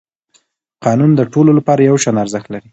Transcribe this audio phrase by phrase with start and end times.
[0.85, 2.67] قانون د ټولو لپاره یو شان ارزښت لري